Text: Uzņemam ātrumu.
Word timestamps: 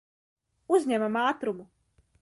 Uzņemam 0.77 1.21
ātrumu. 1.27 1.71